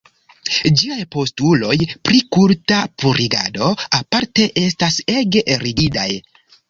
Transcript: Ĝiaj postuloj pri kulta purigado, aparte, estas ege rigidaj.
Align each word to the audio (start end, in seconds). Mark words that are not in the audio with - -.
Ĝiaj 0.79 1.01
postuloj 1.15 1.75
pri 2.09 2.21
kulta 2.37 2.79
purigado, 3.03 3.67
aparte, 3.99 4.49
estas 4.63 4.99
ege 5.19 5.45
rigidaj. 5.67 6.09